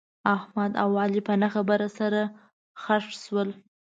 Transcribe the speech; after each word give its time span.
احمد 0.35 0.71
او 0.83 0.89
علي 1.01 1.21
په 1.27 1.33
نه 1.41 1.47
خبره 1.53 1.87
سره 1.99 2.21
خښ 2.83 3.05
شول. 3.23 3.49